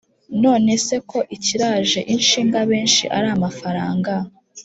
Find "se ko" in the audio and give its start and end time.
0.85-1.19